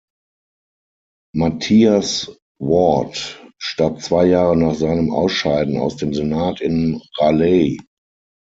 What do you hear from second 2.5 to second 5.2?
Ward starb zwei Jahre nach seinem